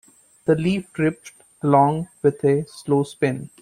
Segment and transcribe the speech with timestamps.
[0.45, 1.31] The leaf drifts
[1.61, 3.51] along with a slow spin.